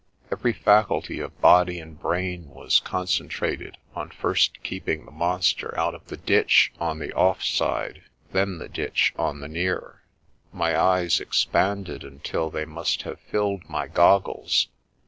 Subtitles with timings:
[0.31, 5.93] Every faculty of body and brain was concen trated on first keeping the monster out
[5.93, 8.01] of the ditch on the off side,
[8.31, 10.01] then the ditch on the near.
[10.51, 14.69] My eyes expanded until they must have filled my gog gles.